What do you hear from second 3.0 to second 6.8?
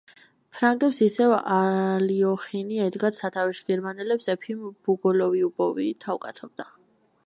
სათვეში, გერმანელებს ეფიმ ბოგოლიუბოვი თავკაცობდა.